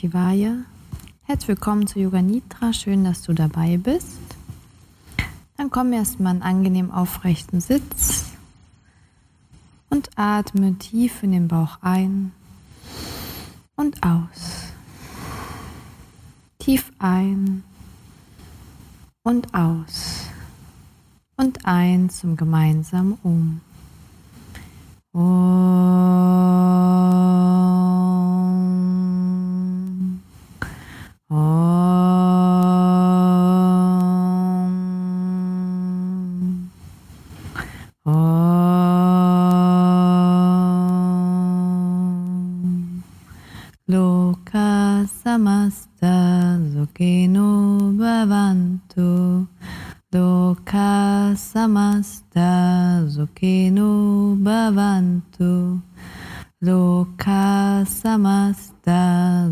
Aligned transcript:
Shivaya. 0.00 0.64
Herzlich 1.24 1.48
willkommen 1.48 1.86
zu 1.86 1.98
Yoga 1.98 2.22
Nidra. 2.22 2.72
Schön, 2.72 3.04
dass 3.04 3.20
du 3.20 3.34
dabei 3.34 3.76
bist. 3.76 4.16
Dann 5.58 5.68
komm 5.68 5.92
erstmal 5.92 6.36
in 6.36 6.40
angenehm 6.40 6.90
aufrechten 6.90 7.60
Sitz 7.60 8.24
und 9.90 10.08
atme 10.16 10.78
tief 10.78 11.22
in 11.22 11.32
den 11.32 11.48
Bauch 11.48 11.76
ein 11.82 12.32
und 13.76 14.02
aus. 14.02 14.72
Tief 16.60 16.90
ein 16.98 17.62
und 19.22 19.52
aus. 19.52 20.30
Und 21.36 21.66
ein 21.66 22.08
zum 22.08 22.38
gemeinsamen 22.38 23.18
Um. 23.22 23.60
Om. 25.12 27.09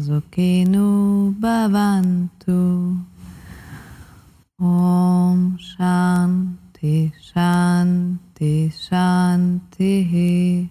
Sukino 0.01 1.35
bhavantu. 1.41 2.61
Om 4.59 5.59
Shanti 5.59 7.13
Shanti 7.29 8.73
Shanti. 8.85 10.69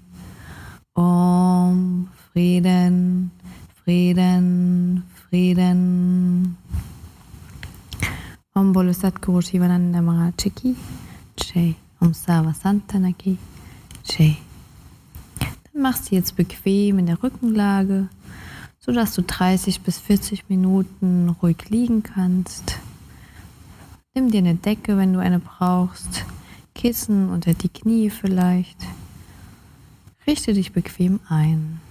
Om 0.95 2.09
Frieden, 2.31 3.31
Frieden, 3.75 5.03
Frieden. 5.15 6.57
Om 8.53 8.73
Bolo 8.73 8.93
Satguru 8.93 9.41
Shivananda 9.41 10.01
Maharaj 10.01 10.51
Jai. 11.37 11.75
Om 12.01 12.13
Sava 12.13 12.53
Santana 12.53 13.11
Ki 13.13 13.37
Jai. 14.03 14.37
Machst 15.73 16.09
du 16.09 16.15
jetzt 16.15 16.35
bequem 16.35 16.97
in 16.97 17.05
der 17.05 17.21
Rückenlage, 17.21 18.09
sodass 18.87 19.13
du 19.13 19.21
30 19.21 19.81
bis 19.81 19.99
40 19.99 20.49
Minuten 20.49 21.35
ruhig 21.41 21.69
liegen 21.69 22.03
kannst. 22.03 22.79
Nimm 24.15 24.31
dir 24.31 24.39
eine 24.39 24.55
Decke, 24.55 24.97
wenn 24.97 25.13
du 25.13 25.19
eine 25.19 25.39
brauchst, 25.39 26.23
Kissen 26.73 27.29
unter 27.29 27.53
die 27.53 27.69
Knie 27.69 28.09
vielleicht. 28.09 28.77
Richte 30.25 30.53
dich 30.53 30.71
bequem 30.71 31.19
ein. 31.27 31.81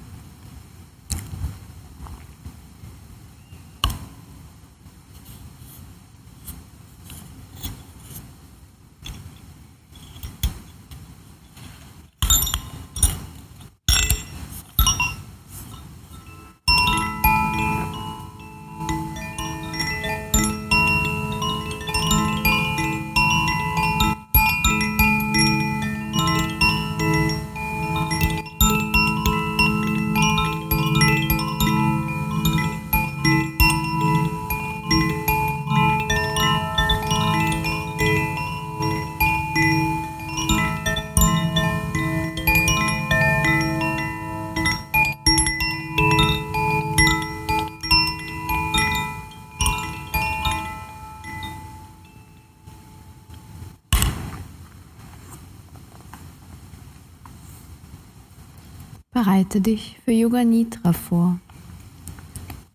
Bereite 59.47 59.61
dich 59.61 59.97
für 60.05 60.11
Yoga 60.11 60.43
Nidra 60.43 60.93
vor. 60.93 61.39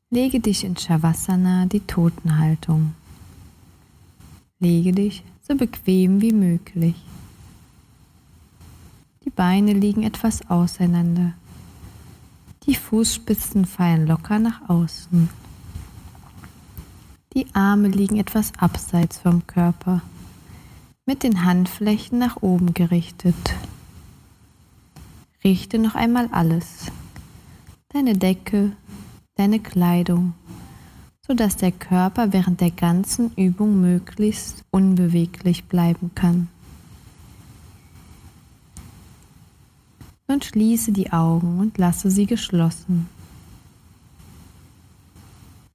Lege 0.09 0.39
dich 0.39 0.63
in 0.63 0.77
Shavasana, 0.77 1.65
die 1.65 1.81
Totenhaltung. 1.81 2.95
Lege 4.59 4.93
dich 4.93 5.21
so 5.45 5.53
bequem 5.55 6.21
wie 6.21 6.31
möglich. 6.31 6.95
Die 9.25 9.29
Beine 9.29 9.73
liegen 9.73 10.03
etwas 10.03 10.49
auseinander. 10.49 11.33
Die 12.65 12.75
Fußspitzen 12.75 13.65
fallen 13.65 14.07
locker 14.07 14.39
nach 14.39 14.69
außen. 14.69 15.27
Die 17.33 17.47
Arme 17.53 17.89
liegen 17.89 18.15
etwas 18.15 18.53
abseits 18.57 19.19
vom 19.19 19.45
Körper, 19.45 20.01
mit 21.05 21.23
den 21.23 21.43
Handflächen 21.43 22.17
nach 22.17 22.37
oben 22.41 22.73
gerichtet. 22.73 23.35
Richte 25.44 25.79
noch 25.79 25.96
einmal 25.96 26.28
alles. 26.31 26.91
Deine 27.90 28.16
Decke, 28.16 28.74
deine 29.35 29.59
Kleidung, 29.59 30.34
sodass 31.25 31.57
der 31.57 31.72
Körper 31.72 32.31
während 32.31 32.62
der 32.62 32.69
ganzen 32.69 33.34
Übung 33.35 33.81
möglichst 33.81 34.63
unbeweglich 34.69 35.66
bleiben 35.66 36.12
kann. 36.13 36.47
Nun 40.28 40.41
schließe 40.44 40.91
die 40.91 41.12
Augen 41.12 41.59
und 41.59 41.78
lasse 41.79 42.12
sie 42.12 42.28
geschlossen. 42.28 43.09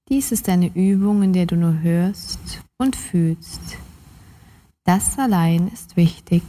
Dies 0.08 0.30
ist 0.30 0.48
eine 0.48 0.68
Übung, 0.76 1.24
in 1.24 1.32
der 1.32 1.46
du 1.46 1.56
nur 1.56 1.80
hörst 1.80 2.62
und 2.78 2.94
fühlst. 2.94 3.60
Das 4.84 5.18
allein 5.18 5.66
ist 5.74 5.96
wichtig. 5.96 6.44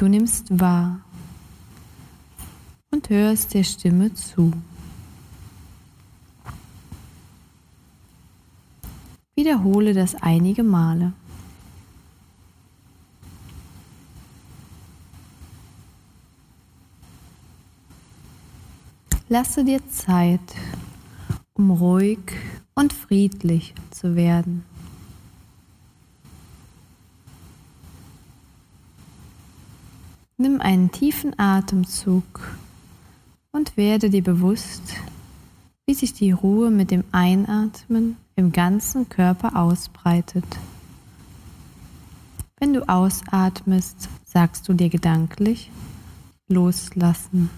Du 0.00 0.06
nimmst 0.06 0.60
wahr 0.60 1.00
und 2.92 3.10
hörst 3.10 3.52
der 3.52 3.64
Stimme 3.64 4.14
zu. 4.14 4.52
Wiederhole 9.34 9.94
das 9.94 10.14
einige 10.14 10.62
Male. 10.62 11.14
Lasse 19.28 19.64
dir 19.64 19.80
Zeit, 19.90 20.40
um 21.54 21.72
ruhig 21.72 22.20
und 22.76 22.92
friedlich 22.92 23.74
zu 23.90 24.14
werden. 24.14 24.67
Nimm 30.40 30.60
einen 30.60 30.92
tiefen 30.92 31.36
Atemzug 31.36 32.56
und 33.50 33.76
werde 33.76 34.08
dir 34.08 34.22
bewusst, 34.22 34.94
wie 35.84 35.94
sich 35.94 36.12
die 36.12 36.30
Ruhe 36.30 36.70
mit 36.70 36.92
dem 36.92 37.02
Einatmen 37.10 38.16
im 38.36 38.52
ganzen 38.52 39.08
Körper 39.08 39.56
ausbreitet. 39.56 40.44
Wenn 42.60 42.72
du 42.72 42.88
ausatmest, 42.88 44.08
sagst 44.24 44.68
du 44.68 44.74
dir 44.74 44.88
gedanklich 44.88 45.72
loslassen. 46.46 47.50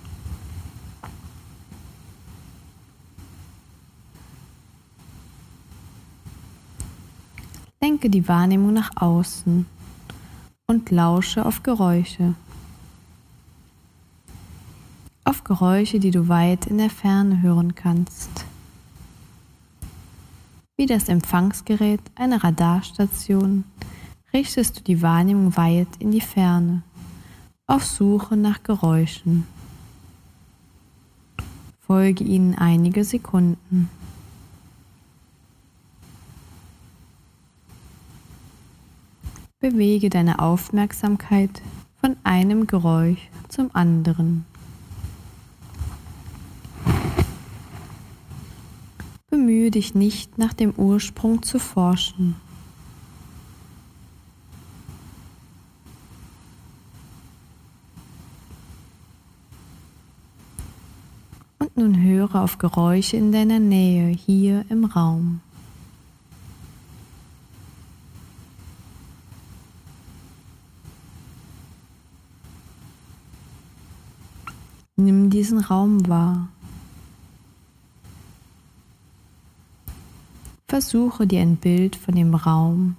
Lenke 7.83 8.09
die 8.09 8.27
Wahrnehmung 8.27 8.73
nach 8.73 8.93
außen 8.97 9.67
und 10.67 10.91
lausche 10.91 11.45
auf 11.45 11.63
Geräusche. 11.63 12.35
Auf 15.31 15.45
Geräusche, 15.45 16.01
die 16.01 16.11
du 16.11 16.27
weit 16.27 16.67
in 16.67 16.79
der 16.79 16.91
Ferne 16.91 17.41
hören 17.41 17.77
kannst. 17.77 18.47
Wie 20.77 20.87
das 20.87 21.09
Empfangsgerät 21.09 22.01
einer 22.17 22.43
Radarstation 22.43 23.63
richtest 24.33 24.81
du 24.81 24.83
die 24.83 25.03
Wahrnehmung 25.03 25.57
weit 25.57 25.87
in 26.01 26.11
die 26.11 26.21
Ferne, 26.21 26.83
auf 27.69 27.87
Suche 27.87 28.37
nach 28.37 28.65
Geräuschen. 28.65 29.47
Folge 31.79 32.25
ihnen 32.25 32.57
einige 32.57 33.05
Sekunden. 33.05 33.89
Bewege 39.61 40.11
deine 40.11 40.41
Aufmerksamkeit 40.41 41.63
von 42.01 42.17
einem 42.25 42.67
Geräusch 42.67 43.31
zum 43.49 43.71
anderen. 43.77 44.50
Bemühe 49.51 49.73
dich 49.73 49.97
nicht 49.97 50.39
nach 50.39 50.53
dem 50.53 50.71
Ursprung 50.77 51.43
zu 51.43 51.59
forschen. 51.59 52.37
Und 61.59 61.77
nun 61.77 62.01
höre 62.01 62.37
auf 62.37 62.59
Geräusche 62.59 63.17
in 63.17 63.33
deiner 63.33 63.59
Nähe 63.59 64.15
hier 64.15 64.65
im 64.69 64.85
Raum. 64.85 65.41
Nimm 74.95 75.29
diesen 75.29 75.59
Raum 75.59 76.07
wahr. 76.07 76.47
Versuche 80.81 81.27
dir 81.27 81.43
ein 81.43 81.57
Bild 81.57 81.95
von 81.95 82.15
dem 82.15 82.35
Raum, 82.35 82.97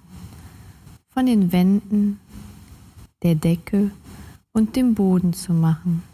von 1.12 1.26
den 1.26 1.50
Wänden, 1.50 2.20
der 3.24 3.34
Decke 3.34 3.90
und 4.52 4.76
dem 4.76 4.94
Boden 4.94 5.32
zu 5.32 5.52
machen. 5.52 6.04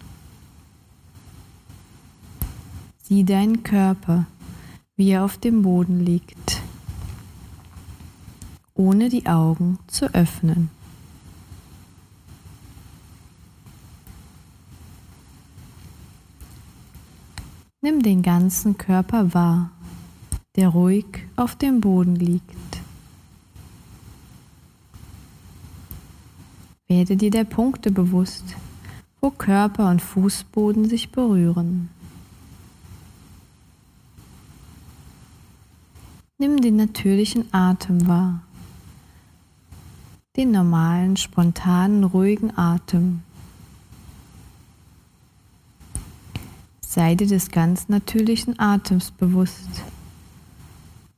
Sieh 3.02 3.22
deinen 3.22 3.64
Körper, 3.64 4.24
wie 4.96 5.10
er 5.10 5.26
auf 5.26 5.36
dem 5.36 5.60
Boden 5.60 6.00
liegt, 6.02 6.62
ohne 8.72 9.10
die 9.10 9.26
Augen 9.26 9.78
zu 9.88 10.06
öffnen. 10.14 10.70
Nimm 17.82 18.02
den 18.02 18.22
ganzen 18.22 18.78
Körper 18.78 19.34
wahr, 19.34 19.70
der 20.58 20.70
ruhig 20.70 21.06
auf 21.36 21.54
dem 21.54 21.80
Boden 21.80 22.16
liegt. 22.16 22.80
Werde 26.88 27.16
dir 27.16 27.30
der 27.30 27.44
Punkte 27.44 27.92
bewusst, 27.92 28.56
wo 29.20 29.30
Körper 29.30 29.88
und 29.88 30.02
Fußboden 30.02 30.88
sich 30.88 31.12
berühren. 31.12 31.90
Nimm 36.38 36.60
den 36.60 36.74
natürlichen 36.74 37.54
Atem 37.54 38.08
wahr, 38.08 38.42
den 40.36 40.50
normalen, 40.50 41.16
spontanen, 41.16 42.02
ruhigen 42.02 42.58
Atem. 42.58 43.22
Sei 46.80 47.14
dir 47.14 47.28
des 47.28 47.52
ganz 47.52 47.88
natürlichen 47.88 48.58
Atems 48.58 49.12
bewusst. 49.12 49.84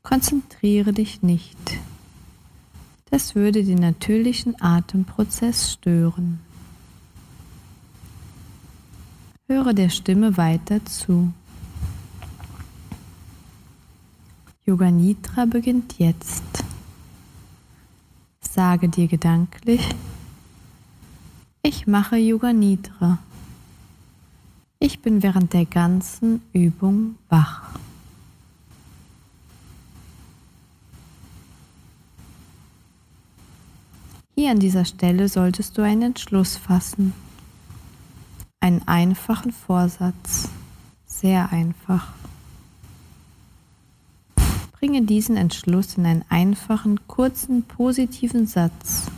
Konzentriere 0.03 0.93
dich 0.93 1.23
nicht. 1.23 1.59
Das 3.11 3.35
würde 3.35 3.65
den 3.65 3.79
natürlichen 3.79 4.61
Atemprozess 4.61 5.73
stören. 5.73 6.41
Höre 9.49 9.75
der 9.75 9.89
Stimme 9.89 10.37
weiter 10.37 10.85
zu. 10.85 11.33
Yoga 14.65 14.91
Nidra 14.91 15.47
beginnt 15.47 15.99
jetzt. 15.99 16.65
Sage 18.41 18.89
dir 18.89 19.09
gedanklich, 19.09 19.89
ich 21.63 21.87
mache 21.87 22.17
Yoga 22.17 22.53
Nidra. 22.53 23.19
Ich 24.79 25.01
bin 25.01 25.23
während 25.23 25.53
der 25.53 25.67
ganzen 25.67 26.43
Übung 26.53 27.17
wach. 27.29 27.75
Hier 34.35 34.51
an 34.51 34.59
dieser 34.59 34.85
Stelle 34.85 35.29
solltest 35.29 35.77
du 35.77 35.83
einen 35.83 36.03
Entschluss 36.03 36.57
fassen. 36.57 37.13
Einen 38.61 38.87
einfachen 38.87 39.53
Vorsatz. 39.53 40.49
Sehr 41.07 41.53
einfach. 41.53 42.13
Bringe 44.73 45.03
diesen 45.03 45.37
Entschluss 45.37 45.99
in 45.99 46.07
einen 46.07 46.25
einfachen, 46.31 47.07
kurzen, 47.07 47.65
positiven 47.65 48.47
Satz 48.47 49.11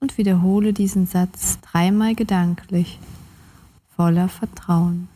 und 0.00 0.18
wiederhole 0.18 0.72
diesen 0.72 1.06
Satz 1.06 1.58
dreimal 1.60 2.14
gedanklich 2.16 2.98
voller 3.94 4.28
Vertrauen. 4.28 5.08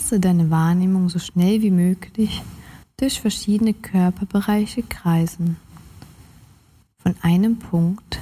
Lasse 0.00 0.18
deine 0.18 0.48
Wahrnehmung 0.48 1.10
so 1.10 1.18
schnell 1.18 1.60
wie 1.60 1.70
möglich 1.70 2.42
durch 2.96 3.20
verschiedene 3.20 3.74
Körperbereiche 3.74 4.82
kreisen 4.82 5.58
von 6.96 7.14
einem 7.20 7.58
Punkt 7.58 8.18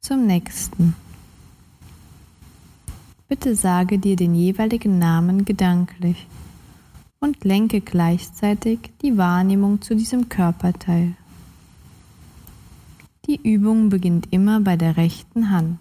zum 0.00 0.26
nächsten. 0.26 0.94
Bitte 3.26 3.56
sage 3.56 3.98
dir 3.98 4.16
den 4.16 4.34
jeweiligen 4.34 4.98
Namen 4.98 5.46
gedanklich 5.46 6.26
und 7.20 7.42
lenke 7.42 7.80
gleichzeitig 7.80 8.90
die 9.00 9.16
Wahrnehmung 9.16 9.80
zu 9.80 9.96
diesem 9.96 10.28
Körperteil. 10.28 11.14
Die 13.26 13.40
Übung 13.42 13.88
beginnt 13.88 14.28
immer 14.30 14.60
bei 14.60 14.76
der 14.76 14.98
rechten 14.98 15.50
Hand. 15.50 15.80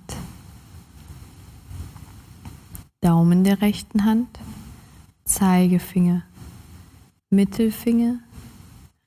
Daumen 3.01 3.44
der 3.44 3.62
rechten 3.62 4.06
Hand, 4.06 4.39
Zeigefinger, 5.25 6.24
Mittelfinger, 7.30 8.20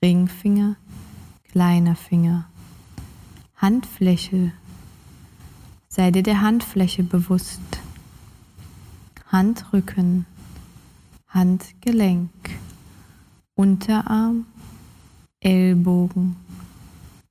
Ringfinger, 0.02 0.76
kleiner 1.44 1.94
Finger. 1.94 2.48
Handfläche. 3.56 4.52
Sei 5.88 6.10
dir 6.10 6.22
der 6.22 6.40
Handfläche 6.40 7.02
bewusst. 7.02 7.60
Handrücken, 9.30 10.26
Handgelenk, 11.28 12.30
Unterarm, 13.54 14.46
Ellbogen, 15.40 16.36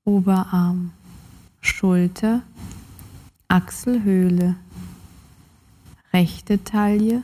Oberarm, 0.04 0.92
Schulter, 1.62 2.44
Achselhöhle, 3.48 4.56
rechte 6.14 6.64
Taille, 6.64 7.24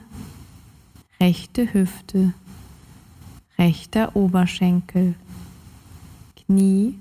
rechte 1.21 1.71
Hüfte, 1.71 2.33
rechter 3.59 4.15
Oberschenkel, 4.15 5.13
Knie, 6.35 6.97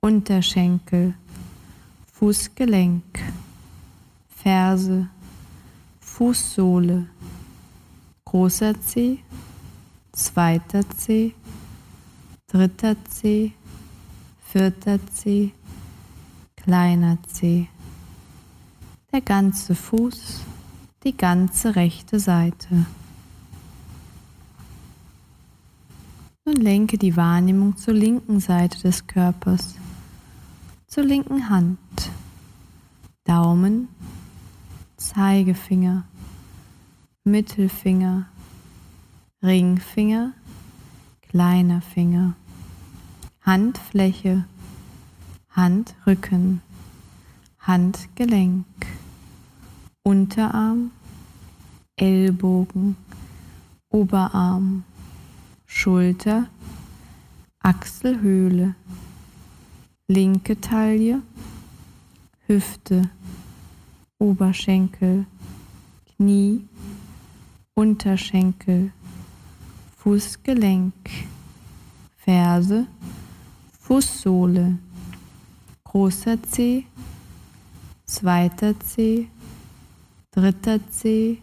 Unterschenkel, 0.00 1.12
Fußgelenk, 2.14 3.04
Ferse, 4.26 5.06
Fußsohle, 6.00 7.06
großer 8.24 8.80
Zeh, 8.80 9.18
zweiter 10.12 10.88
Zeh, 10.96 11.34
dritter 12.46 12.96
Zeh, 13.04 13.52
vierter 14.50 14.98
Zeh, 15.12 15.50
kleiner 16.56 17.18
Zeh, 17.26 17.68
der 19.12 19.20
ganze 19.20 19.74
Fuß, 19.74 20.43
die 21.04 21.16
ganze 21.16 21.76
rechte 21.76 22.18
Seite. 22.18 22.86
Nun 26.46 26.56
lenke 26.56 26.98
die 26.98 27.16
Wahrnehmung 27.16 27.76
zur 27.76 27.94
linken 27.94 28.40
Seite 28.40 28.80
des 28.80 29.06
Körpers 29.06 29.76
zur 30.86 31.04
linken 31.04 31.48
Hand. 31.48 31.78
Daumen, 33.24 33.88
Zeigefinger, 34.96 36.04
Mittelfinger, 37.24 38.26
Ringfinger, 39.42 40.34
kleiner 41.22 41.80
Finger, 41.80 42.34
Handfläche, 43.40 44.44
Handrücken, 45.50 46.60
Handgelenk, 47.58 48.66
Unterarm, 50.06 50.90
Ellbogen, 51.96 52.94
Oberarm, 53.88 54.84
Schulter, 55.64 56.50
Achselhöhle, 57.60 58.74
linke 60.06 60.60
Taille, 60.60 61.22
Hüfte, 62.46 63.08
Oberschenkel, 64.18 65.24
Knie, 66.04 66.68
Unterschenkel, 67.72 68.92
Fußgelenk, 69.96 70.92
Ferse, 72.18 72.86
Fußsohle, 73.80 74.76
großer 75.84 76.42
Zeh, 76.42 76.84
zweiter 78.04 78.78
Zeh, 78.80 79.28
dritter 80.34 80.80
Zeh, 80.90 81.38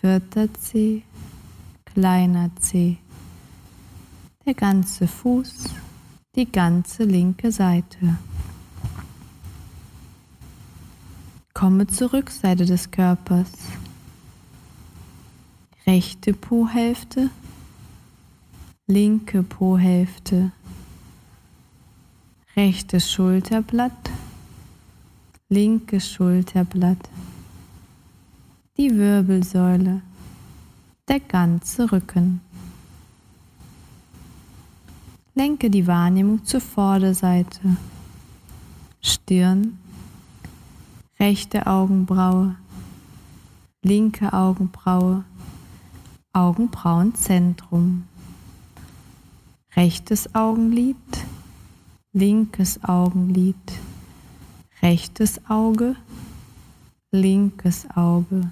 vierter 0.00 0.54
Zeh, 0.54 1.02
kleiner 1.84 2.50
Zeh, 2.60 2.98
der 4.46 4.54
ganze 4.54 5.08
Fuß, 5.08 5.64
die 6.36 6.50
ganze 6.50 7.02
linke 7.02 7.50
Seite. 7.50 8.18
Komme 11.54 11.88
zur 11.88 12.12
Rückseite 12.12 12.66
des 12.66 12.88
Körpers. 12.92 13.50
Rechte 15.84 16.34
Po-Hälfte, 16.34 17.30
linke 18.86 19.42
Po-Hälfte, 19.42 20.52
rechtes 22.54 23.10
Schulterblatt, 23.10 24.10
linkes 25.48 26.08
Schulterblatt, 26.08 27.08
die 28.78 28.96
Wirbelsäule, 28.96 30.00
der 31.06 31.20
ganze 31.20 31.92
Rücken. 31.92 32.40
Lenke 35.34 35.68
die 35.68 35.86
Wahrnehmung 35.86 36.42
zur 36.46 36.62
Vorderseite, 36.62 37.76
Stirn, 39.02 39.78
rechte 41.20 41.66
Augenbraue, 41.66 42.56
linke 43.82 44.32
Augenbraue, 44.32 45.24
Augenbrauenzentrum, 46.32 48.04
rechtes 49.76 50.34
Augenlid, 50.34 50.96
linkes 52.14 52.82
Augenlid, 52.84 53.56
rechtes 54.80 55.44
Auge, 55.50 55.94
linkes 57.10 57.86
Auge, 57.94 58.50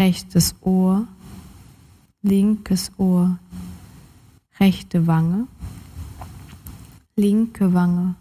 rechtes 0.00 0.54
Ohr, 0.62 1.06
linkes 2.22 2.90
Ohr, 2.96 3.38
rechte 4.58 5.06
Wange, 5.06 5.46
linke 7.16 7.74
Wange, 7.74 8.14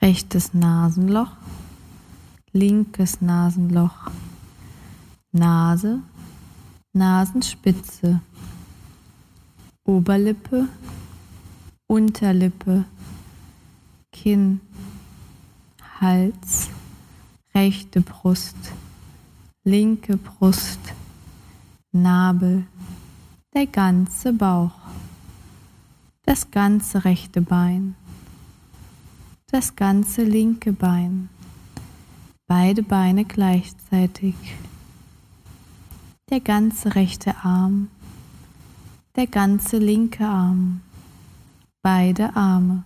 rechtes 0.00 0.54
Nasenloch, 0.54 1.32
linkes 2.52 3.20
Nasenloch, 3.20 4.12
Nase, 5.32 5.98
Nasenspitze, 6.92 8.20
Oberlippe, 9.82 10.68
Unterlippe, 11.88 12.84
Kinn, 14.12 14.60
Hals, 16.00 16.68
rechte 17.52 18.00
Brust, 18.00 18.54
linke 19.66 20.16
Brust, 20.16 20.78
Nabel, 21.90 22.68
der 23.52 23.66
ganze 23.66 24.32
Bauch, 24.32 24.70
das 26.24 26.52
ganze 26.52 27.04
rechte 27.04 27.40
Bein, 27.40 27.96
das 29.50 29.74
ganze 29.74 30.22
linke 30.22 30.72
Bein, 30.72 31.30
beide 32.46 32.84
Beine 32.84 33.24
gleichzeitig, 33.24 34.36
der 36.30 36.38
ganze 36.38 36.94
rechte 36.94 37.34
Arm, 37.42 37.88
der 39.16 39.26
ganze 39.26 39.78
linke 39.78 40.24
Arm, 40.24 40.80
beide 41.82 42.36
Arme, 42.36 42.84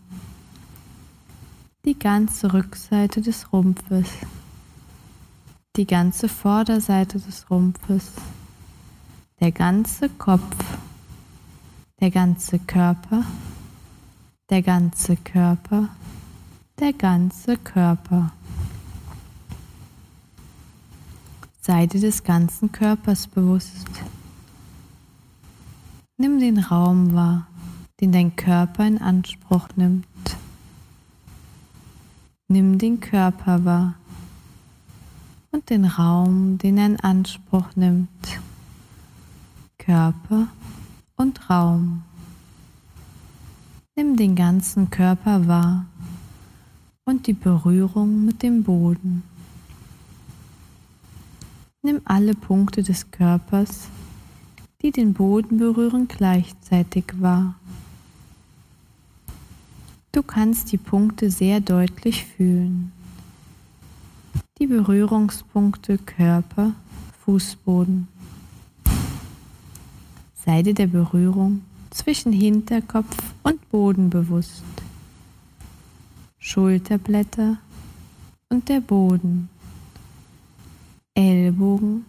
die 1.85 1.99
ganze 1.99 2.55
Rückseite 2.55 3.21
des 3.21 3.53
Rumpfes, 3.53 4.09
die 5.77 5.87
ganze 5.87 6.29
Vorderseite 6.29 7.19
des 7.21 7.49
Rumpfes, 7.49 8.13
der 9.39 9.53
ganze 9.53 10.09
Kopf, 10.09 10.57
der 12.01 12.11
ganze 12.11 12.59
Körper, 12.59 13.25
der 14.51 14.63
ganze 14.63 15.17
Körper, 15.17 15.89
der 16.81 16.93
ganze 16.93 17.57
Körper. 17.57 18.33
Sei 21.61 21.87
dir 21.87 22.01
des 22.01 22.25
ganzen 22.25 22.73
Körpers 22.73 23.29
bewusst. 23.29 23.87
Nimm 26.17 26.41
den 26.41 26.59
Raum 26.59 27.15
wahr, 27.15 27.47
den 28.01 28.11
dein 28.11 28.35
Körper 28.35 28.87
in 28.87 28.99
Anspruch 28.99 29.69
nimmt. 29.77 30.07
Nimm 32.49 32.79
den 32.79 32.99
Körper 32.99 33.65
wahr 33.65 33.95
und 35.51 35.71
den 35.71 35.85
Raum, 35.85 36.59
den 36.59 36.79
er 36.79 36.87
in 36.87 37.01
Anspruch 37.01 37.75
nimmt. 37.75 38.41
Körper 39.79 40.49
und 41.17 41.51
Raum. 41.51 42.03
Nimm 43.97 44.17
den 44.17 44.37
ganzen 44.37 44.91
Körper 44.91 45.47
wahr 45.47 45.87
und 47.05 47.27
die 47.27 47.33
Berührung 47.33 48.25
mit 48.25 48.43
dem 48.43 48.63
Boden. 48.63 49.23
Nimm 51.83 52.01
alle 52.05 52.35
Punkte 52.35 52.83
des 52.83 53.11
Körpers, 53.11 53.89
die 54.83 54.91
den 54.91 55.15
Boden 55.15 55.59
berühren, 55.59 56.09
gleichzeitig 56.09 57.05
wahr. 57.19 57.55
Du 60.13 60.23
kannst 60.23 60.73
die 60.73 60.79
Punkte 60.79 61.31
sehr 61.31 61.61
deutlich 61.61 62.25
fühlen. 62.25 62.93
Die 64.61 64.67
Berührungspunkte 64.67 65.97
Körper, 65.97 66.75
Fußboden. 67.25 68.09
Sei 70.35 70.61
dir 70.61 70.75
der 70.75 70.87
Berührung 70.87 71.63
zwischen 71.89 72.31
Hinterkopf 72.31 73.17
und 73.43 73.71
Boden 73.71 74.11
bewusst. 74.11 74.63
Schulterblätter 76.39 77.57
und 78.51 78.69
der 78.69 78.83
Boden. 78.83 79.49
Ellbogen 81.15 82.05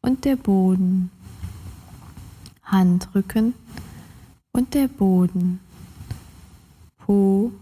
und 0.00 0.24
der 0.24 0.34
Boden. 0.34 1.08
Handrücken 2.64 3.54
und 4.50 4.74
der 4.74 4.88
Boden. 4.88 5.60
Po 6.98 7.52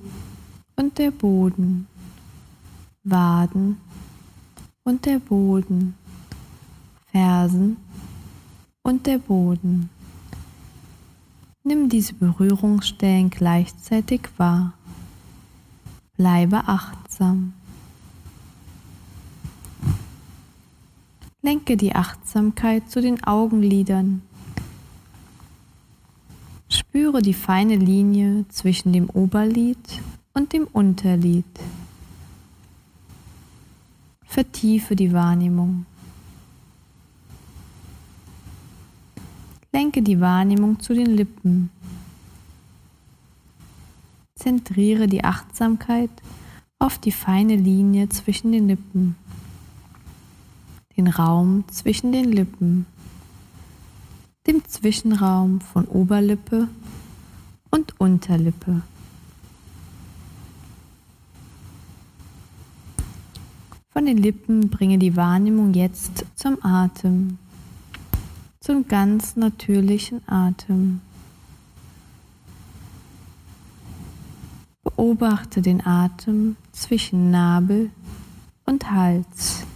und 0.77 0.97
der 0.97 1.11
Boden, 1.11 1.87
Waden 3.05 3.79
und 4.85 5.07
der 5.07 5.19
Boden, 5.19 5.95
Fersen 7.11 7.77
und 8.83 9.07
der 9.07 9.19
Boden. 9.19 9.91
Nimm 11.65 11.89
diese 11.89 12.15
Berührungsstellen 12.15 13.31
gleichzeitig 13.31 14.23
wahr. 14.37 14.75
Bleibe 16.17 16.69
achtsam. 16.69 17.53
Lenke 21.41 21.77
die 21.77 21.95
Achtsamkeit 21.95 22.91
zu 22.91 23.01
den 23.01 23.23
Augenlidern 23.25 24.23
Spüre 26.93 27.21
die 27.23 27.35
feine 27.35 27.77
Linie 27.77 28.47
zwischen 28.49 28.93
dem 28.93 29.11
Oberlid 29.11 30.03
und 30.33 30.53
dem 30.55 30.67
Unterlid. 30.67 31.45
Vertiefe 34.33 34.97
die 34.97 35.13
Wahrnehmung. 35.13 35.85
Lenke 39.73 40.01
die 40.01 40.21
Wahrnehmung 40.21 40.81
zu 40.81 40.95
den 40.95 41.15
Lippen. 41.17 41.69
Zentriere 44.35 45.07
die 45.07 45.23
Achtsamkeit 45.23 46.11
auf 46.79 46.97
die 46.97 47.13
feine 47.13 47.57
Linie 47.57 48.09
zwischen 48.09 48.53
den 48.53 48.69
Lippen, 48.69 49.17
den 50.97 51.09
Raum 51.09 51.65
zwischen 51.69 52.11
den 52.13 52.33
Lippen 52.33 52.87
dem 54.47 54.65
Zwischenraum 54.65 55.61
von 55.61 55.87
Oberlippe 55.87 56.69
und 57.71 58.01
Unterlippe. 58.01 58.83
Von 63.93 64.07
den 64.07 64.17
Lippen 64.17 64.71
bringe 64.71 64.97
die 64.97 65.17
Wahrnehmung 65.17 65.75
jetzt 65.75 66.25
zum 66.35 66.65
Atem, 66.65 67.37
zum 68.59 68.89
ganz 68.89 69.37
natürlichen 69.37 70.27
Atem. 70.27 71.03
Beobachte 74.83 75.61
den 75.61 75.85
Atem 75.85 76.57
zwischen 76.73 77.31
Nabel 77.31 77.91
und 78.65 78.91
Hals. 78.91 79.67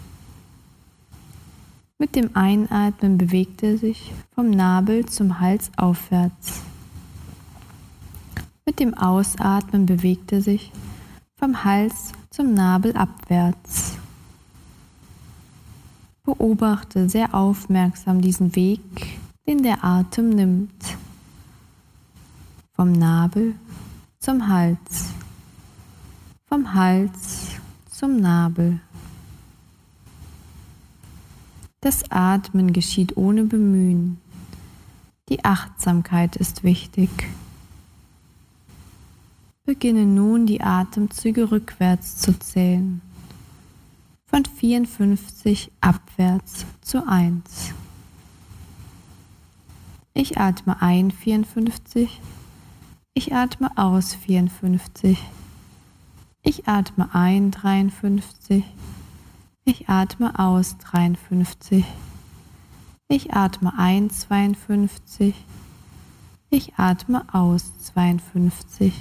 Mit 1.98 2.16
dem 2.16 2.34
Einatmen 2.34 3.18
bewegt 3.18 3.62
er 3.62 3.76
sich 3.76 4.14
vom 4.34 4.48
Nabel 4.48 5.04
zum 5.04 5.40
Hals 5.40 5.70
aufwärts. 5.76 6.62
Mit 8.64 8.80
dem 8.80 8.94
Ausatmen 8.94 9.84
bewegt 9.84 10.32
er 10.32 10.40
sich 10.40 10.72
vom 11.38 11.64
Hals 11.64 12.12
zum 12.30 12.54
Nabel 12.54 12.96
abwärts. 12.96 13.98
Beobachte 16.26 17.08
sehr 17.08 17.34
aufmerksam 17.34 18.20
diesen 18.20 18.56
Weg, 18.56 18.80
den 19.46 19.62
der 19.62 19.84
Atem 19.84 20.30
nimmt. 20.30 20.98
Vom 22.74 22.90
Nabel 22.90 23.54
zum 24.18 24.48
Hals, 24.48 25.10
vom 26.48 26.74
Hals 26.74 27.52
zum 27.88 28.16
Nabel. 28.16 28.80
Das 31.80 32.10
Atmen 32.10 32.72
geschieht 32.72 33.16
ohne 33.16 33.44
Bemühen. 33.44 34.20
Die 35.28 35.44
Achtsamkeit 35.44 36.34
ist 36.34 36.64
wichtig. 36.64 37.08
Beginne 39.64 40.04
nun 40.06 40.44
die 40.46 40.60
Atemzüge 40.60 41.52
rückwärts 41.52 42.18
zu 42.18 42.36
zählen 42.36 43.00
von 44.36 44.44
54 44.44 45.72
abwärts 45.80 46.66
zu 46.82 47.08
1. 47.08 47.72
Ich 50.12 50.36
atme 50.36 50.82
ein 50.82 51.10
54, 51.10 52.20
ich 53.14 53.32
atme 53.32 53.70
aus 53.78 54.14
54, 54.14 55.18
ich 56.42 56.68
atme 56.68 57.08
ein 57.14 57.50
53, 57.50 58.62
ich 59.64 59.88
atme 59.88 60.38
aus 60.38 60.76
53, 60.76 61.86
ich 63.08 63.32
atme 63.32 63.72
ein 63.78 64.10
52, 64.10 65.34
ich 66.50 66.74
atme 66.76 67.24
aus 67.32 67.72
52. 67.78 68.92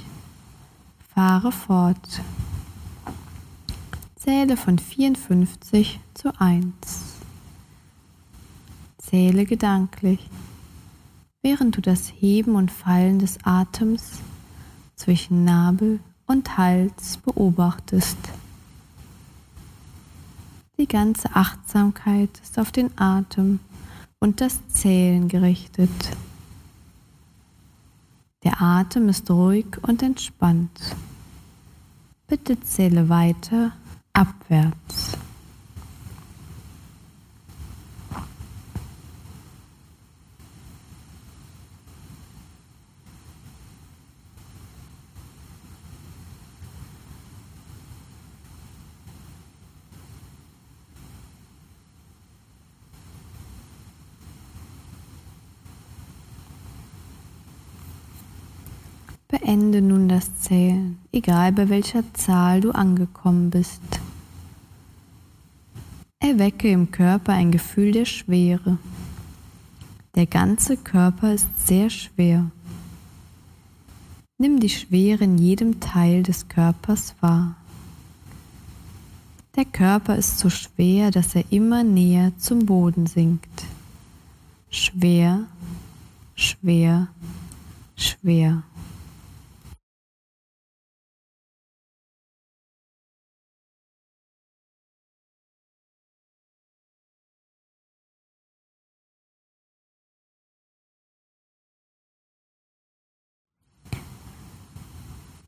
Fahre 1.14 1.52
fort. 1.52 2.22
Zähle 4.26 4.58
von 4.58 4.80
54 4.80 6.00
zu 6.16 6.34
1. 6.42 6.66
Zähle 8.98 9.46
gedanklich, 9.46 10.32
während 11.44 11.78
du 11.78 11.82
das 11.82 12.08
Heben 12.08 12.56
und 12.56 12.72
Fallen 12.72 13.20
des 13.20 13.38
Atems 13.44 14.14
zwischen 14.96 15.46
Nabel 15.46 16.00
und 16.26 16.58
Hals 16.58 17.18
beobachtest. 17.18 18.18
Die 20.80 20.88
ganze 20.88 21.36
Achtsamkeit 21.36 22.32
ist 22.42 22.58
auf 22.58 22.72
den 22.72 22.98
Atem 22.98 23.60
und 24.20 24.42
das 24.42 24.68
Zählen 24.70 25.28
gerichtet. 25.28 25.92
Der 28.44 28.60
Atem 28.60 29.08
ist 29.08 29.30
ruhig 29.30 29.68
und 29.84 30.02
entspannt. 30.02 30.96
Bitte 32.26 32.60
zähle 32.62 33.08
weiter 33.08 33.72
abwärts. 34.16 35.18
Beende 59.28 59.82
nun 59.82 60.08
das 60.08 60.40
Zählen, 60.40 60.98
egal 61.12 61.52
bei 61.52 61.68
welcher 61.68 62.04
Zahl 62.14 62.62
du 62.62 62.72
angekommen 62.72 63.50
bist. 63.50 64.05
Erwecke 66.26 66.72
im 66.72 66.90
Körper 66.90 67.34
ein 67.34 67.52
Gefühl 67.52 67.92
der 67.92 68.06
Schwere. 68.06 68.80
Der 70.16 70.26
ganze 70.26 70.76
Körper 70.76 71.32
ist 71.32 71.68
sehr 71.68 71.92
schwer. 71.92 72.50
Nimm 74.40 74.60
die 74.60 74.70
Schwere 74.70 75.26
in 75.26 75.38
jedem 75.38 75.80
Teil 75.80 76.24
des 76.24 76.48
Körpers 76.48 77.14
wahr. 77.22 77.56
Der 79.56 79.66
Körper 79.66 80.16
ist 80.16 80.40
so 80.40 80.50
schwer, 80.50 81.12
dass 81.12 81.36
er 81.36 81.44
immer 81.52 81.84
näher 81.84 82.32
zum 82.40 82.66
Boden 82.66 83.06
sinkt. 83.06 83.64
Schwer, 84.72 85.44
schwer, 86.34 87.08
schwer. 87.96 88.64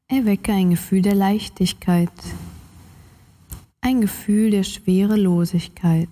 Erwecke 0.10 0.54
ein 0.54 0.70
Gefühl 0.70 1.02
der 1.02 1.16
Leichtigkeit, 1.16 2.10
ein 3.82 4.00
Gefühl 4.00 4.52
der 4.52 4.64
Schwerelosigkeit. 4.64 6.08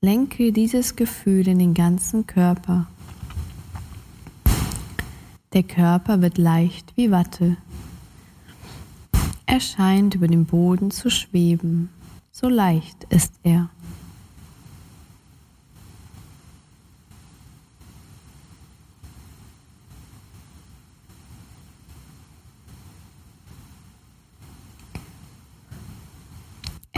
Lenke 0.00 0.50
dieses 0.50 0.96
Gefühl 0.96 1.46
in 1.46 1.60
den 1.60 1.72
ganzen 1.72 2.26
Körper. 2.26 2.88
Der 5.52 5.62
Körper 5.62 6.20
wird 6.20 6.36
leicht 6.36 6.96
wie 6.96 7.12
Watte. 7.12 7.56
Er 9.46 9.60
scheint 9.60 10.16
über 10.16 10.26
dem 10.26 10.46
Boden 10.46 10.90
zu 10.90 11.10
schweben, 11.10 11.90
so 12.32 12.48
leicht 12.48 13.04
ist 13.08 13.34
er. 13.44 13.70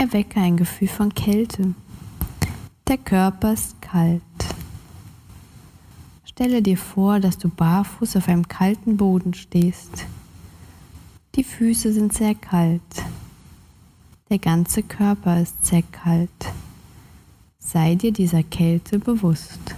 Erwecke 0.04 0.38
ein 0.38 0.58
Gefühl 0.58 0.88
von 0.88 1.14
Kälte. 1.14 1.74
Der 2.86 2.98
Körper 2.98 3.54
ist 3.54 3.80
kalt. 3.80 4.20
Stelle 6.26 6.60
dir 6.60 6.76
vor, 6.76 7.20
dass 7.20 7.38
du 7.38 7.48
barfuß 7.48 8.16
auf 8.16 8.28
einem 8.28 8.46
kalten 8.46 8.98
Boden 8.98 9.32
stehst. 9.32 10.04
Die 11.36 11.42
Füße 11.42 11.94
sind 11.94 12.12
sehr 12.12 12.34
kalt. 12.34 12.82
Der 14.28 14.38
ganze 14.38 14.82
Körper 14.82 15.40
ist 15.40 15.64
sehr 15.64 15.82
kalt. 15.82 16.52
Sei 17.58 17.94
dir 17.94 18.12
dieser 18.12 18.42
Kälte 18.42 18.98
bewusst. 18.98 19.74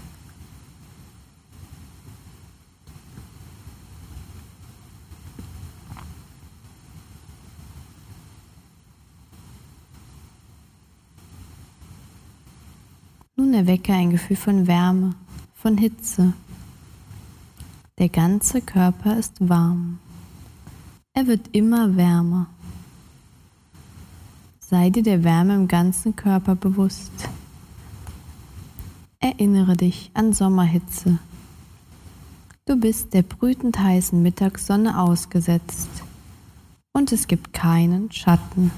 Nun 13.38 13.52
erwecke 13.66 13.92
ein 13.92 14.10
Gefühl 14.10 14.36
von 14.36 14.68
Wärme, 14.68 15.16
von 15.54 15.76
Hitze. 15.76 16.34
Der 17.98 18.08
ganze 18.08 18.60
Körper 18.60 19.18
ist 19.18 19.34
warm. 19.40 19.98
Er 21.14 21.26
wird 21.26 21.48
immer 21.50 21.96
wärmer. 21.96 22.46
Sei 24.60 24.90
dir 24.90 25.02
der 25.02 25.24
Wärme 25.24 25.56
im 25.56 25.66
ganzen 25.66 26.14
Körper 26.14 26.54
bewusst. 26.54 27.10
Erinnere 29.18 29.76
dich 29.76 30.12
an 30.14 30.32
Sommerhitze. 30.32 31.18
Du 32.66 32.76
bist 32.76 33.14
der 33.14 33.22
brütend 33.22 33.80
heißen 33.80 34.22
Mittagssonne 34.22 35.00
ausgesetzt 35.00 35.90
und 36.92 37.10
es 37.10 37.26
gibt 37.26 37.52
keinen 37.52 38.12
Schatten. 38.12 38.70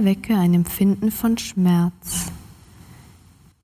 Erwecke 0.00 0.34
ein 0.34 0.54
Empfinden 0.54 1.10
von 1.10 1.36
Schmerz. 1.36 2.32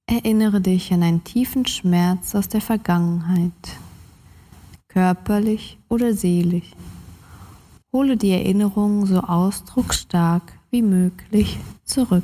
Erinnere 0.07 0.61
dich 0.61 0.92
an 0.92 1.03
einen 1.03 1.25
tiefen 1.25 1.64
Schmerz 1.64 2.35
aus 2.35 2.46
der 2.46 2.61
Vergangenheit, 2.61 3.53
körperlich 4.87 5.79
oder 5.88 6.12
seelisch. 6.12 6.72
Hole 7.90 8.18
die 8.18 8.33
Erinnerung 8.33 9.07
so 9.07 9.20
ausdrucksstark 9.20 10.53
wie 10.70 10.83
möglich 10.83 11.59
zurück. 11.87 12.22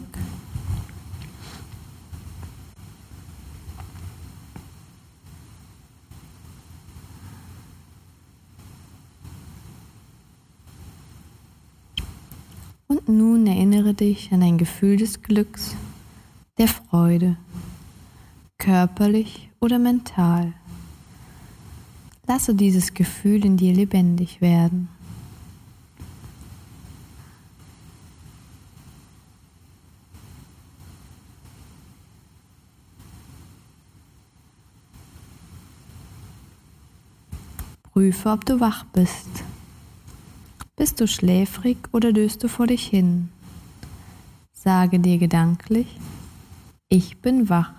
Nun 13.13 13.47
erinnere 13.47 13.95
dich 13.95 14.33
an 14.33 14.43
ein 14.43 14.59
Gefühl 14.59 14.97
des 14.97 15.23
Glücks, 15.23 15.77
der 16.59 16.69
Freude, 16.69 17.37
körperlich 18.59 19.51
oder 19.61 19.79
mental. 19.79 20.53
Lasse 22.27 22.55
dieses 22.55 22.95
Gefühl 22.95 23.45
in 23.45 23.57
dir 23.57 23.75
lebendig 23.75 24.41
werden. 24.41 24.89
Prüfe, 37.93 38.31
ob 38.31 38.47
du 38.47 38.59
wach 38.59 38.85
bist. 38.87 39.45
Bist 40.83 41.01
du 41.01 41.07
schläfrig 41.07 41.77
oder 41.93 42.13
döst 42.13 42.43
du 42.43 42.49
vor 42.49 42.67
dich 42.67 42.85
hin? 42.85 43.29
Sage 44.53 44.99
dir 44.99 45.19
gedanklich, 45.19 45.87
ich 46.89 47.19
bin 47.19 47.49
wach. 47.49 47.71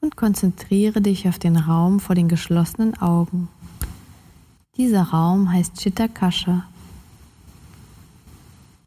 Und 0.00 0.16
konzentriere 0.16 1.00
dich 1.00 1.28
auf 1.28 1.38
den 1.38 1.56
Raum 1.56 2.00
vor 2.00 2.16
den 2.16 2.26
geschlossenen 2.26 3.00
Augen. 3.00 3.46
Dieser 4.76 5.04
Raum 5.04 5.52
heißt 5.52 5.80
Chitakasha. 5.80 6.64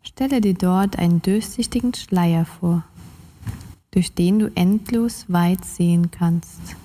Stelle 0.04 0.42
dir 0.42 0.56
dort 0.56 1.00
einen 1.00 1.22
durchsichtigen 1.22 1.94
Schleier 1.94 2.44
vor, 2.44 2.84
durch 3.92 4.14
den 4.14 4.40
du 4.40 4.52
endlos 4.56 5.24
weit 5.30 5.64
sehen 5.64 6.12
kannst. 6.12 6.81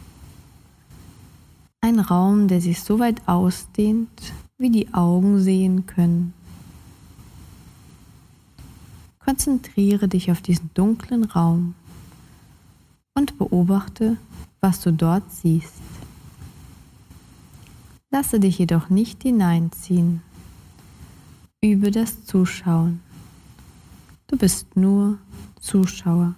Ein 1.86 2.00
Raum, 2.00 2.48
der 2.48 2.60
sich 2.60 2.80
so 2.80 2.98
weit 2.98 3.22
ausdehnt, 3.28 4.32
wie 4.58 4.70
die 4.70 4.92
Augen 4.92 5.38
sehen 5.38 5.86
können. 5.86 6.34
Konzentriere 9.20 10.08
dich 10.08 10.32
auf 10.32 10.40
diesen 10.40 10.68
dunklen 10.74 11.22
Raum 11.22 11.76
und 13.14 13.38
beobachte, 13.38 14.16
was 14.60 14.80
du 14.80 14.92
dort 14.92 15.30
siehst. 15.30 15.80
Lasse 18.10 18.40
dich 18.40 18.58
jedoch 18.58 18.90
nicht 18.90 19.22
hineinziehen. 19.22 20.22
Übe 21.62 21.92
das 21.92 22.24
Zuschauen. 22.24 22.98
Du 24.26 24.36
bist 24.36 24.74
nur 24.74 25.18
Zuschauer. 25.60 26.34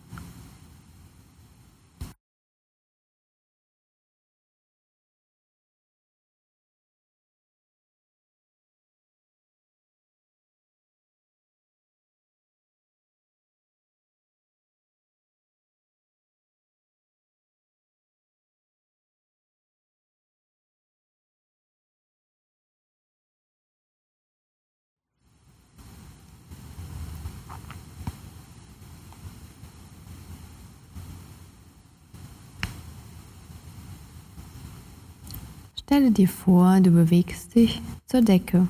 Stelle 35.89 36.11
dir 36.11 36.29
vor, 36.29 36.81
du 36.81 36.91
bewegst 36.91 37.55
dich 37.55 37.81
zur 38.05 38.21
Decke. 38.21 38.69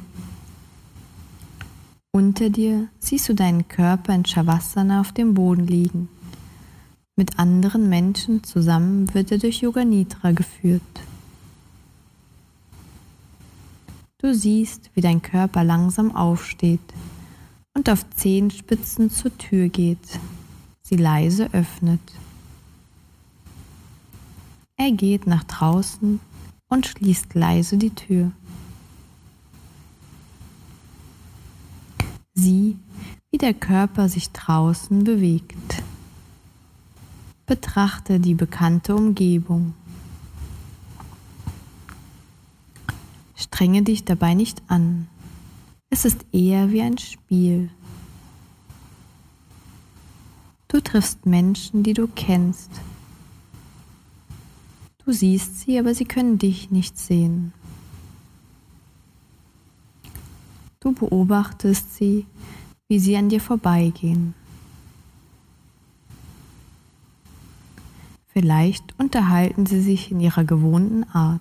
Unter 2.12 2.48
dir 2.48 2.86
siehst 3.00 3.28
du 3.28 3.34
deinen 3.34 3.66
Körper 3.66 4.14
in 4.14 4.24
Shavasana 4.24 5.00
auf 5.00 5.10
dem 5.10 5.34
Boden 5.34 5.66
liegen. 5.66 6.08
Mit 7.16 7.40
anderen 7.40 7.88
Menschen 7.88 8.44
zusammen 8.44 9.12
wird 9.14 9.32
er 9.32 9.38
durch 9.38 9.62
Yoga 9.62 9.84
Nidra 9.84 10.30
geführt. 10.30 10.80
Du 14.18 14.32
siehst, 14.32 14.88
wie 14.94 15.00
dein 15.00 15.20
Körper 15.20 15.64
langsam 15.64 16.14
aufsteht 16.14 16.94
und 17.74 17.90
auf 17.90 18.08
Zehenspitzen 18.10 19.10
zur 19.10 19.36
Tür 19.38 19.68
geht, 19.68 20.20
sie 20.82 20.96
leise 20.96 21.52
öffnet. 21.52 22.12
Er 24.76 24.92
geht 24.92 25.26
nach 25.26 25.42
draußen 25.42 26.20
und 26.68 26.86
schließt 26.86 27.34
leise 27.34 27.76
die 27.76 27.94
Tür. 27.94 28.32
Sieh, 32.34 32.76
wie 33.30 33.38
der 33.38 33.54
Körper 33.54 34.08
sich 34.08 34.30
draußen 34.30 35.04
bewegt. 35.04 35.82
Betrachte 37.46 38.20
die 38.20 38.34
bekannte 38.34 38.94
Umgebung. 38.94 39.74
Strenge 43.34 43.82
dich 43.82 44.04
dabei 44.04 44.34
nicht 44.34 44.62
an. 44.68 45.08
Es 45.90 46.04
ist 46.04 46.26
eher 46.32 46.70
wie 46.70 46.82
ein 46.82 46.98
Spiel. 46.98 47.70
Du 50.68 50.80
triffst 50.80 51.24
Menschen, 51.24 51.82
die 51.82 51.94
du 51.94 52.06
kennst 52.08 52.70
Du 55.08 55.14
siehst 55.14 55.60
sie, 55.60 55.78
aber 55.78 55.94
sie 55.94 56.04
können 56.04 56.36
dich 56.36 56.70
nicht 56.70 56.98
sehen. 56.98 57.54
Du 60.80 60.92
beobachtest 60.92 61.94
sie, 61.96 62.26
wie 62.88 62.98
sie 62.98 63.16
an 63.16 63.30
dir 63.30 63.40
vorbeigehen. 63.40 64.34
Vielleicht 68.26 68.84
unterhalten 68.98 69.64
sie 69.64 69.80
sich 69.80 70.10
in 70.10 70.20
ihrer 70.20 70.44
gewohnten 70.44 71.04
Art. 71.04 71.40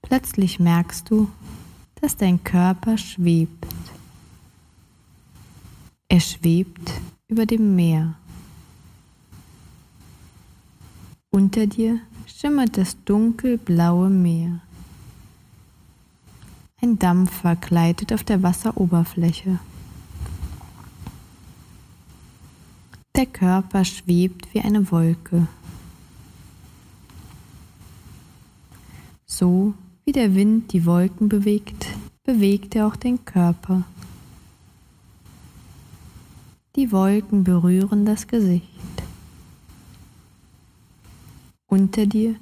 Plötzlich 0.00 0.58
merkst 0.58 1.10
du, 1.10 1.30
dass 2.00 2.16
dein 2.16 2.42
Körper 2.42 2.96
schwebt. 2.96 3.66
Er 6.08 6.20
schwebt 6.20 6.92
über 7.28 7.44
dem 7.44 7.76
Meer. 7.76 8.14
Unter 11.36 11.66
dir 11.66 12.00
schimmert 12.26 12.78
das 12.78 12.96
dunkelblaue 13.04 14.08
Meer. 14.08 14.60
Ein 16.80 16.98
Dampfer 16.98 17.56
gleitet 17.56 18.10
auf 18.14 18.24
der 18.24 18.42
Wasseroberfläche. 18.42 19.58
Der 23.14 23.26
Körper 23.26 23.84
schwebt 23.84 24.54
wie 24.54 24.62
eine 24.62 24.90
Wolke. 24.90 25.46
So 29.26 29.74
wie 30.06 30.12
der 30.12 30.34
Wind 30.34 30.72
die 30.72 30.86
Wolken 30.86 31.28
bewegt, 31.28 31.88
bewegt 32.24 32.74
er 32.74 32.86
auch 32.86 32.96
den 32.96 33.22
Körper. 33.26 33.82
Die 36.76 36.90
Wolken 36.92 37.44
berühren 37.44 38.06
das 38.06 38.26
Gesicht. 38.26 38.75
Unter 41.76 42.06
dir 42.06 42.36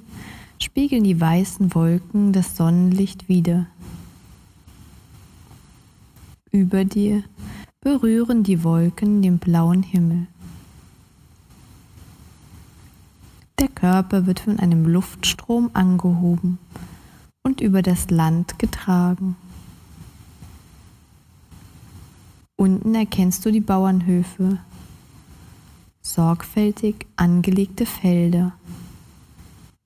spiegeln 0.59 1.03
die 1.03 1.19
weißen 1.19 1.75
Wolken 1.75 2.31
das 2.31 2.55
Sonnenlicht 2.55 3.27
wider. 3.27 3.65
Über 6.51 6.85
dir 6.85 7.21
berühren 7.81 8.43
die 8.43 8.63
Wolken 8.63 9.21
den 9.21 9.37
blauen 9.37 9.83
Himmel. 9.83 10.27
Der 13.59 13.67
Körper 13.67 14.25
wird 14.25 14.39
von 14.39 14.57
einem 14.57 14.85
Luftstrom 14.85 15.69
angehoben 15.73 16.57
und 17.43 17.59
über 17.59 17.81
das 17.81 18.09
Land 18.09 18.57
getragen. 18.57 19.35
Unten 22.55 22.95
erkennst 22.95 23.45
du 23.45 23.51
die 23.51 23.59
Bauernhöfe, 23.59 24.59
sorgfältig 26.01 27.05
angelegte 27.17 27.85
Felder 27.85 28.53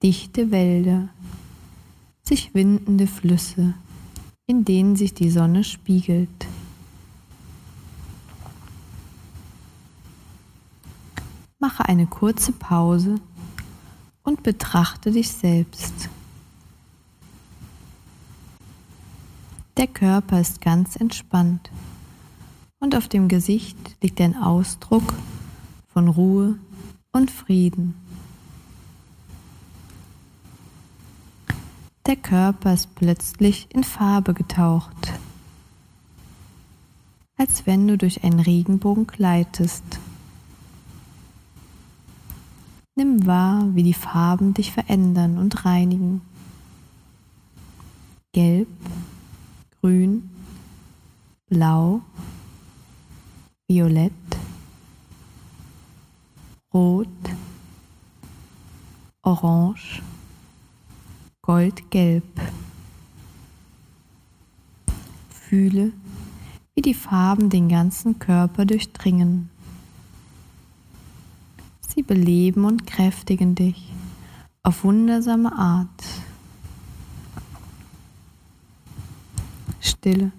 dichte 0.01 0.51
Wälder, 0.51 1.09
sich 2.23 2.53
windende 2.53 3.05
Flüsse, 3.05 3.73
in 4.47 4.63
denen 4.63 4.95
sich 4.95 5.13
die 5.13 5.29
Sonne 5.29 5.63
spiegelt. 5.63 6.47
Mache 11.59 11.85
eine 11.85 12.07
kurze 12.07 12.53
Pause 12.53 13.15
und 14.23 14.43
betrachte 14.43 15.11
dich 15.11 15.31
selbst. 15.31 16.09
Der 19.75 19.87
Körper 19.87 20.39
ist 20.39 20.61
ganz 20.61 20.95
entspannt 20.95 21.69
und 22.79 22.95
auf 22.95 23.09
dem 23.09 23.27
Gesicht 23.27 23.77
liegt 24.01 24.21
ein 24.21 24.37
Ausdruck 24.37 25.13
von 25.87 26.07
Ruhe 26.07 26.57
und 27.11 27.31
Frieden. 27.31 27.95
Der 32.09 32.15
Körper 32.15 32.73
ist 32.73 32.95
plötzlich 32.95 33.67
in 33.69 33.83
Farbe 33.83 34.33
getaucht, 34.33 35.13
als 37.37 37.67
wenn 37.67 37.87
du 37.87 37.99
durch 37.99 38.23
einen 38.23 38.39
Regenbogen 38.39 39.05
gleitest. 39.05 39.83
Nimm 42.95 43.27
wahr, 43.27 43.63
wie 43.75 43.83
die 43.83 43.93
Farben 43.93 44.55
dich 44.55 44.71
verändern 44.71 45.37
und 45.37 45.65
reinigen. 45.65 46.21
Gelb, 48.33 48.67
grün, 49.79 50.31
blau, 51.45 52.01
violett, 53.67 54.13
rot, 56.73 57.07
orange, 59.21 60.01
goldgelb. 61.49 62.39
Fühle, 65.31 65.91
wie 66.75 66.83
die 66.83 66.93
Farben 66.93 67.49
den 67.49 67.69
ganzen 67.69 68.19
Körper 68.19 68.65
durchdringen. 68.65 69.49
Sie 71.87 72.03
beleben 72.03 72.65
und 72.65 72.85
kräftigen 72.85 73.55
dich 73.55 73.91
auf 74.61 74.83
wundersame 74.83 75.51
Art. 75.57 76.03
Stille. 79.81 80.31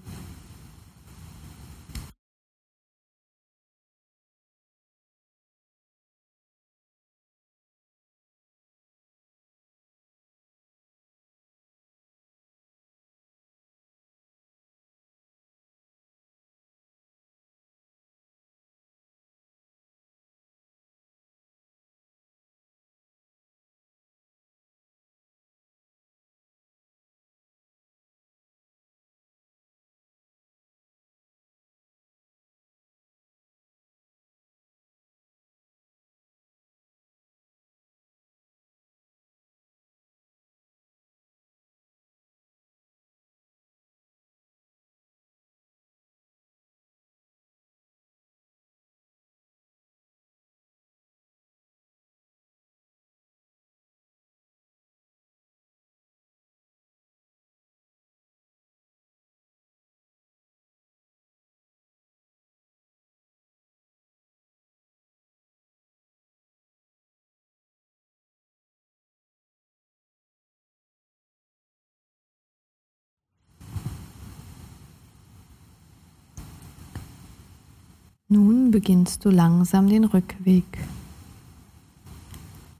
Nun 78.32 78.70
beginnst 78.70 79.24
du 79.24 79.30
langsam 79.30 79.88
den 79.88 80.04
Rückweg. 80.04 80.78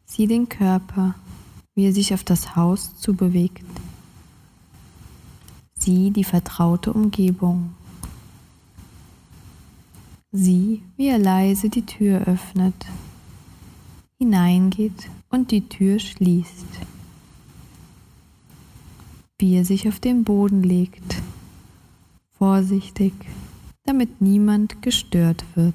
Sieh 0.05 0.29
den 0.29 0.49
Körper, 0.49 1.17
wie 1.75 1.87
er 1.87 1.93
sich 1.93 2.15
auf 2.15 2.23
das 2.23 2.55
Haus 2.55 2.97
zubewegt. 3.01 3.65
Sieh 5.75 6.13
die 6.13 6.23
vertraute 6.23 6.93
Umgebung. 6.93 7.75
Sieh, 10.31 10.83
wie 10.97 11.09
er 11.09 11.19
leise 11.19 11.69
die 11.69 11.85
Tür 11.85 12.29
öffnet, 12.29 12.87
hineingeht 14.19 15.11
und 15.31 15.51
die 15.51 15.69
Tür 15.69 15.99
schließt. 15.99 16.67
Wie 19.41 19.57
er 19.57 19.65
sich 19.65 19.89
auf 19.89 19.99
den 19.99 20.23
Boden 20.23 20.63
legt, 20.63 21.17
vorsichtig 22.39 23.15
damit 23.91 24.21
niemand 24.21 24.83
gestört 24.83 25.45
wird. 25.57 25.75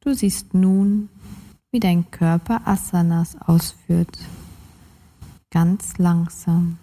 Du 0.00 0.12
siehst 0.12 0.52
nun, 0.52 1.08
wie 1.70 1.80
dein 1.80 2.10
Körper 2.10 2.60
Asanas 2.66 3.38
ausführt, 3.40 4.18
ganz 5.50 5.96
langsam. 5.96 6.76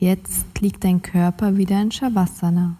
Jetzt 0.00 0.60
liegt 0.60 0.82
dein 0.82 1.02
Körper 1.02 1.56
wieder 1.56 1.80
in 1.80 1.92
Shavasana. 1.92 2.76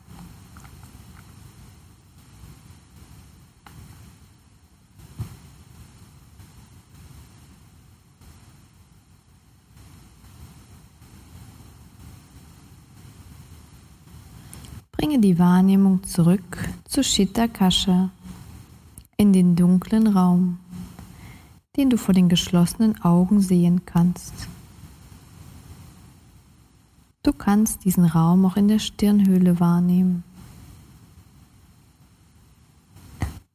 Bringe 14.93 15.19
die 15.19 15.39
Wahrnehmung 15.39 16.03
zurück 16.05 16.69
zu 16.85 17.03
Chitta 17.03 17.49
Kasha, 17.49 18.11
in 19.17 19.33
den 19.33 19.57
dunklen 19.57 20.07
Raum, 20.07 20.59
den 21.77 21.91
du 21.91 21.97
vor 21.97 22.15
den 22.15 22.29
geschlossenen 22.29 23.01
Augen 23.03 23.41
sehen 23.41 23.83
kannst. 23.87 24.49
Kannst 27.41 27.87
diesen 27.87 28.05
Raum 28.05 28.45
auch 28.45 28.57
in 28.57 28.69
der 28.69 28.79
Stirnhöhle 28.79 29.61
wahrnehmen. 29.61 30.25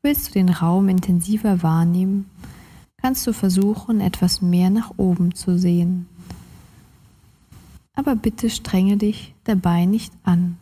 Willst 0.01 0.29
du 0.29 0.31
den 0.33 0.49
Raum 0.49 0.89
intensiver 0.89 1.61
wahrnehmen, 1.61 2.27
kannst 2.97 3.27
du 3.27 3.31
versuchen, 3.31 4.01
etwas 4.01 4.41
mehr 4.41 4.71
nach 4.71 4.91
oben 4.97 5.35
zu 5.35 5.59
sehen. 5.59 6.07
Aber 7.93 8.15
bitte 8.15 8.49
strenge 8.49 8.97
dich 8.97 9.35
dabei 9.43 9.85
nicht 9.85 10.11
an. 10.23 10.57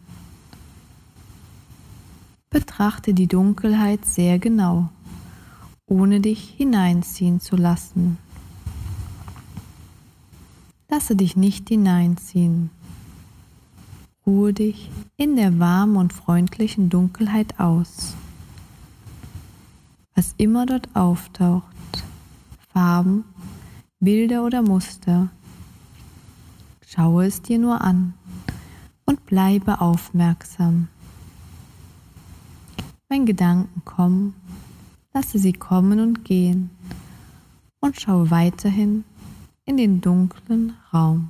Betrachte 2.50 3.14
die 3.14 3.28
Dunkelheit 3.28 4.04
sehr 4.06 4.38
genau, 4.38 4.90
ohne 5.88 6.20
dich 6.20 6.56
hineinziehen 6.58 7.40
zu 7.40 7.56
lassen. 7.56 8.18
Lasse 10.90 11.16
dich 11.16 11.38
nicht 11.38 11.70
hineinziehen. 11.70 12.70
Ruhe 14.26 14.54
dich 14.54 14.90
in 15.18 15.36
der 15.36 15.60
warmen 15.60 15.98
und 15.98 16.14
freundlichen 16.14 16.90
Dunkelheit 16.90 17.60
aus. 17.60 18.16
Was 20.16 20.34
immer 20.38 20.66
dort 20.66 20.88
auftaucht, 20.94 21.66
Farben, 22.72 23.26
Bilder 24.00 24.46
oder 24.46 24.62
Muster, 24.62 25.30
schaue 26.88 27.26
es 27.26 27.42
dir 27.42 27.60
nur 27.60 27.82
an 27.82 28.14
und 29.06 29.26
bleibe 29.26 29.82
aufmerksam. 29.82 30.88
Wenn 33.10 33.26
Gedanken 33.26 33.84
kommen, 33.84 34.36
lasse 35.14 35.38
sie 35.38 35.54
kommen 35.54 36.00
und 36.00 36.24
gehen 36.24 36.70
und 37.82 38.00
schaue 38.00 38.32
weiterhin 38.32 39.04
in 39.66 39.78
den 39.78 40.00
dunklen 40.00 40.76
Raum. 40.94 41.30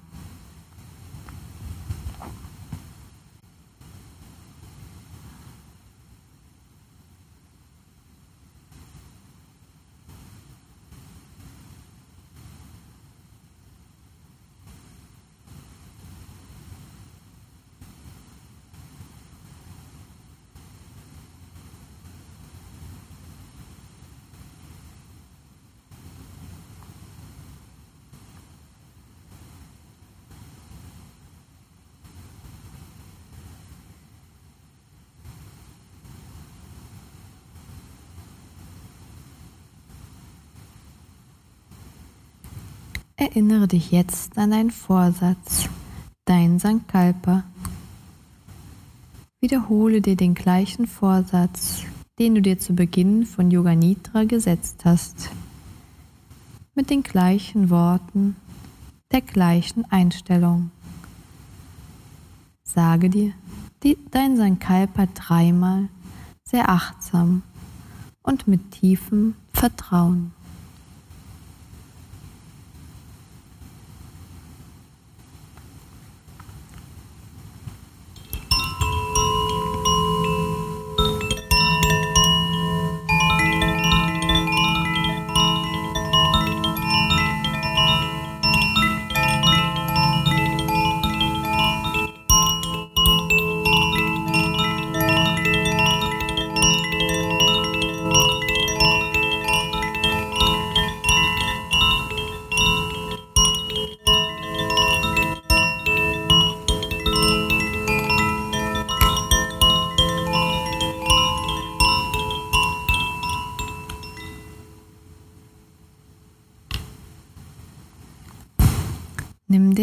Erinnere 43.23 43.69
dich 43.69 43.91
jetzt 43.91 44.37
an 44.37 44.51
deinen 44.51 44.69
Vorsatz, 44.69 45.69
dein 46.25 46.59
Sankalpa. 46.59 47.45
Wiederhole 49.39 50.01
dir 50.01 50.17
den 50.17 50.33
gleichen 50.33 50.87
Vorsatz, 50.87 51.83
den 52.19 52.35
du 52.35 52.41
dir 52.41 52.59
zu 52.59 52.75
Beginn 52.75 53.25
von 53.25 53.49
Yoga 53.49 53.75
Nidra 53.75 54.25
gesetzt 54.25 54.81
hast. 54.83 55.29
Mit 56.75 56.89
den 56.89 57.01
gleichen 57.01 57.69
Worten, 57.69 58.35
der 59.13 59.21
gleichen 59.21 59.85
Einstellung. 59.89 60.71
Sage 62.61 63.09
dir 63.09 63.31
die, 63.83 63.97
dein 64.11 64.35
Sankalpa 64.35 65.05
dreimal 65.05 65.87
sehr 66.43 66.67
achtsam 66.67 67.43
und 68.21 68.49
mit 68.49 68.71
tiefem 68.71 69.35
Vertrauen. 69.53 70.33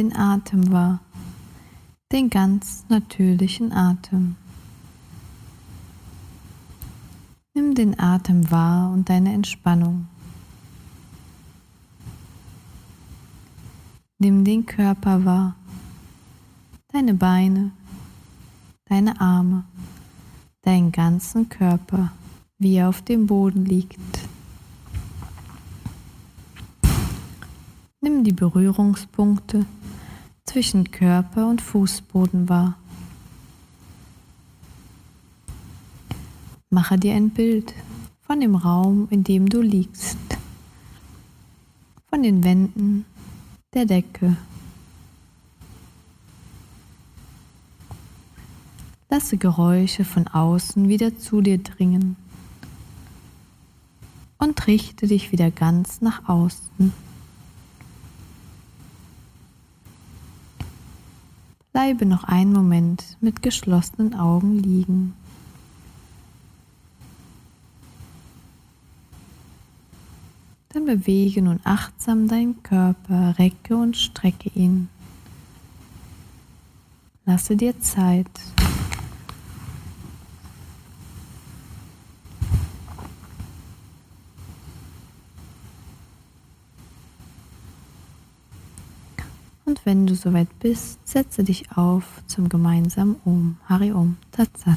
Den 0.01 0.17
Atem 0.17 0.73
wahr, 0.73 1.01
den 2.11 2.31
ganz 2.31 2.87
natürlichen 2.89 3.71
Atem. 3.71 4.37
Nimm 7.53 7.75
den 7.75 8.01
Atem 8.01 8.51
wahr 8.51 8.93
und 8.93 9.11
deine 9.11 9.35
Entspannung. 9.35 10.07
Nimm 14.19 14.43
den 14.43 14.65
Körper 14.65 15.23
wahr, 15.27 15.55
deine 16.89 17.13
Beine, 17.13 17.71
deine 18.87 19.21
Arme, 19.21 19.65
deinen 20.63 20.93
ganzen 20.93 21.51
Körper, 21.51 22.11
wie 22.57 22.77
er 22.77 22.89
auf 22.89 23.03
dem 23.03 23.27
Boden 23.27 23.67
liegt. 23.67 24.01
Nimm 28.01 28.25
die 28.25 28.33
Berührungspunkte 28.33 29.67
zwischen 30.51 30.91
Körper 30.91 31.47
und 31.47 31.63
Fußboden 31.63 32.49
wahr. 32.49 32.77
Mache 36.71 36.99
dir 36.99 37.15
ein 37.15 37.31
Bild 37.31 37.73
von 38.23 38.41
dem 38.41 38.57
Raum, 38.57 39.07
in 39.11 39.23
dem 39.23 39.49
du 39.49 39.61
liegst, 39.61 40.19
von 42.09 42.25
den 42.25 42.43
Wänden, 42.43 43.05
der 43.75 43.85
Decke. 43.85 44.37
Lasse 49.09 49.37
Geräusche 49.37 50.05
von 50.05 50.27
außen 50.27 50.89
wieder 50.89 51.17
zu 51.17 51.43
dir 51.43 51.59
dringen 51.59 52.17
und 54.39 54.67
richte 54.67 55.07
dich 55.07 55.31
wieder 55.31 55.53
ganz 55.53 56.01
nach 56.01 56.29
außen. 56.29 56.93
Bleibe 61.81 62.05
noch 62.05 62.25
einen 62.25 62.53
Moment 62.53 63.17
mit 63.23 63.41
geschlossenen 63.41 64.13
Augen 64.13 64.59
liegen. 64.59 65.15
Dann 70.69 70.85
bewege 70.85 71.41
nun 71.41 71.59
achtsam 71.65 72.29
deinen 72.29 72.63
Körper, 72.63 73.35
recke 73.39 73.77
und 73.79 73.97
strecke 73.97 74.51
ihn. 74.55 74.91
Lasse 77.25 77.57
dir 77.57 77.81
Zeit. 77.81 78.29
Wenn 89.85 90.07
du 90.07 90.15
soweit 90.15 90.59
bist, 90.59 90.99
setze 91.09 91.43
dich 91.43 91.73
auf 91.75 92.05
zum 92.27 92.51
gemeinsamen 92.51 93.17
Om, 93.25 93.57
Hari 93.67 93.93
Om, 93.93 94.19
Tatsat. 94.31 94.77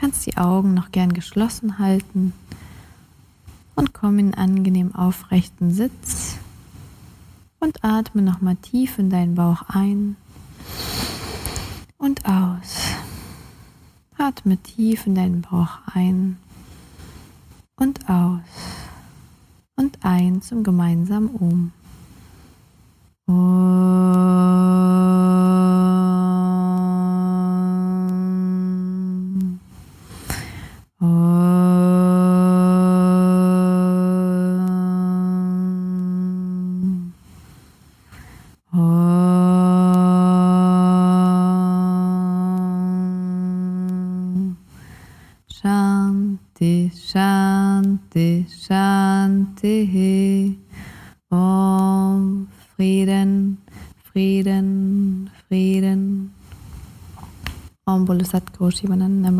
Kannst 0.00 0.26
die 0.26 0.36
Augen 0.36 0.74
noch 0.74 0.90
gern 0.90 1.12
geschlossen 1.12 1.78
halten 1.78 2.32
und 3.76 3.94
komm 3.94 4.18
in 4.18 4.34
angenehm 4.34 4.94
aufrechten 4.96 5.70
Sitz 5.72 6.38
und 7.60 7.84
atme 7.84 8.22
nochmal 8.22 8.56
tief 8.56 8.98
in 8.98 9.10
deinen 9.10 9.36
Bauch 9.36 9.62
ein 9.68 10.16
und 12.00 12.24
aus. 12.26 12.96
Atme 14.18 14.56
tief 14.56 15.06
in 15.06 15.14
deinen 15.14 15.42
Bauch 15.42 15.78
ein 15.94 16.38
und 17.76 18.08
aus 18.10 18.40
und 19.76 19.98
ein 20.02 20.42
zum 20.42 20.64
gemeinsamen 20.64 21.30
Um. 21.30 21.72
Shanti, 23.28 24.29
Shivananda 58.72 59.30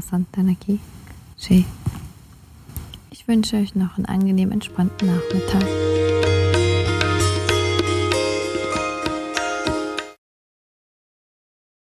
Santana 0.00 0.54
ki 0.54 0.80
Jai. 1.38 1.64
Ich 3.10 3.28
wünsche 3.28 3.56
euch 3.56 3.74
noch 3.74 3.96
einen 3.96 4.06
angenehm 4.06 4.52
entspannten 4.52 5.08
Nachmittag. 5.08 6.03